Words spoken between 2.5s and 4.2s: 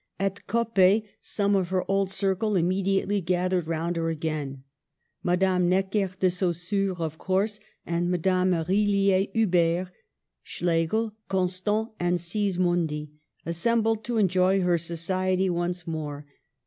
immediately gathered round her